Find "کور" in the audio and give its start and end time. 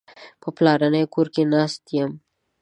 1.13-1.27